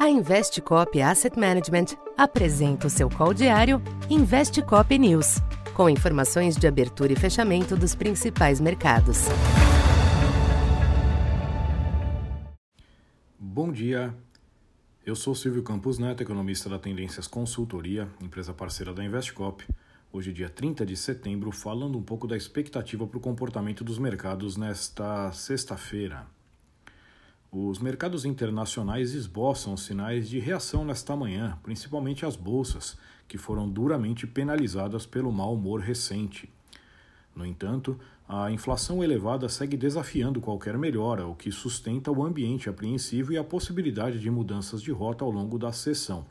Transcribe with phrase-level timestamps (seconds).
[0.00, 5.42] A Investcop Asset Management apresenta o seu call diário Investcop News,
[5.74, 9.26] com informações de abertura e fechamento dos principais mercados.
[13.38, 14.14] Bom dia.
[15.04, 19.66] Eu sou Silvio Campos Neto, economista da Tendências Consultoria, empresa parceira da Investcop.
[20.10, 24.56] Hoje, dia 30 de setembro, falando um pouco da expectativa para o comportamento dos mercados
[24.56, 26.26] nesta sexta-feira.
[27.52, 34.24] Os mercados internacionais esboçam sinais de reação nesta manhã, principalmente as bolsas, que foram duramente
[34.24, 36.48] penalizadas pelo mau humor recente.
[37.34, 37.98] No entanto,
[38.28, 43.42] a inflação elevada segue desafiando qualquer melhora, o que sustenta o ambiente apreensivo e a
[43.42, 46.24] possibilidade de mudanças de rota ao longo da sessão.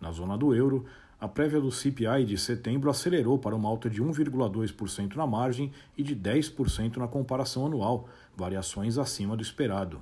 [0.00, 0.86] Na zona do euro,
[1.20, 6.02] a prévia do CPI de setembro acelerou para uma alta de 1,2% na margem e
[6.04, 10.00] de 10% na comparação anual, variações acima do esperado.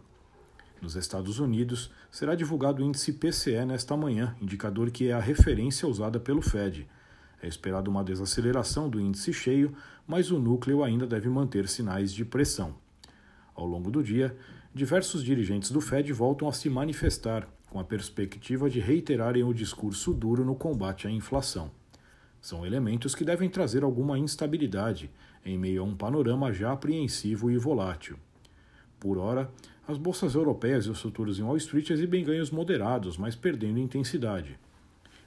[0.86, 5.88] Nos Estados Unidos, será divulgado o índice PCE nesta manhã, indicador que é a referência
[5.88, 6.86] usada pelo Fed.
[7.42, 9.74] É esperado uma desaceleração do índice cheio,
[10.06, 12.76] mas o núcleo ainda deve manter sinais de pressão.
[13.52, 14.36] Ao longo do dia,
[14.72, 20.14] diversos dirigentes do Fed voltam a se manifestar, com a perspectiva de reiterarem o discurso
[20.14, 21.68] duro no combate à inflação.
[22.40, 25.10] São elementos que devem trazer alguma instabilidade,
[25.44, 28.16] em meio a um panorama já apreensivo e volátil.
[28.98, 29.50] Por hora,
[29.86, 34.58] as bolsas europeias e os futuros em Wall Street exibem ganhos moderados, mas perdendo intensidade.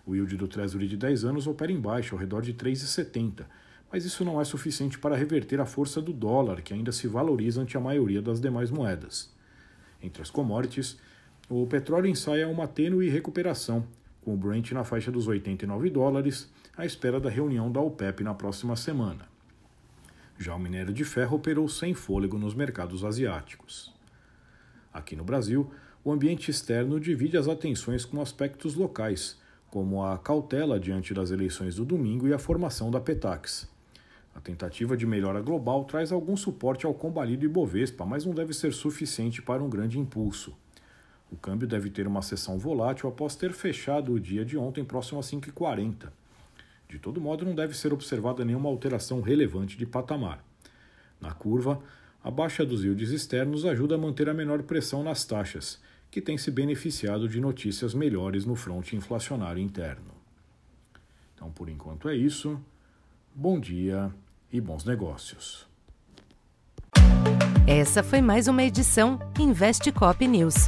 [0.05, 3.45] O yield do Treasury de 10 anos opera em baixa, ao redor de 3,70,
[3.91, 7.61] mas isso não é suficiente para reverter a força do dólar, que ainda se valoriza
[7.61, 9.31] ante a maioria das demais moedas.
[10.01, 10.97] Entre as commodities,
[11.47, 13.85] o petróleo ensaia uma tênue recuperação,
[14.21, 18.33] com o Brent na faixa dos 89 dólares, à espera da reunião da OPEP na
[18.33, 19.28] próxima semana.
[20.41, 23.93] Já o minério de ferro operou sem fôlego nos mercados asiáticos.
[24.93, 25.69] Aqui no Brasil,
[26.01, 29.37] o ambiente externo divide as atenções com aspectos locais,
[29.69, 33.69] como a cautela diante das eleições do domingo e a formação da Petax.
[34.33, 38.71] A tentativa de melhora global traz algum suporte ao combalido Ibovespa, mas não deve ser
[38.71, 40.55] suficiente para um grande impulso.
[41.29, 45.19] O câmbio deve ter uma sessão volátil após ter fechado o dia de ontem próximo
[45.19, 46.09] a 5,40.
[46.89, 50.43] De todo modo, não deve ser observada nenhuma alteração relevante de patamar.
[51.21, 51.79] Na curva,
[52.23, 55.79] a baixa dos yields externos ajuda a manter a menor pressão nas taxas,
[56.09, 60.11] que tem se beneficiado de notícias melhores no fronte inflacionário interno.
[61.35, 62.59] Então, por enquanto é isso.
[63.35, 64.11] Bom dia
[64.51, 65.67] e bons negócios.
[67.67, 70.67] Essa foi mais uma edição Investe Cop News.